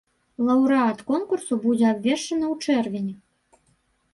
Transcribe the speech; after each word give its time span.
Лаўрэат 0.45 1.03
конкурсу 1.11 1.53
будзе 1.65 1.85
абвешчаны 1.91 2.45
ў 2.49 2.55
чэрвені. 2.65 3.15